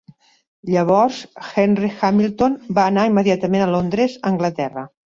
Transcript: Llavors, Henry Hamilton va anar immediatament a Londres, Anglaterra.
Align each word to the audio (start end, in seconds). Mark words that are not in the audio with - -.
Llavors, 0.75 1.19
Henry 1.51 1.91
Hamilton 2.01 2.57
va 2.81 2.89
anar 2.95 3.07
immediatament 3.13 3.71
a 3.71 3.71
Londres, 3.79 4.21
Anglaterra. 4.35 4.93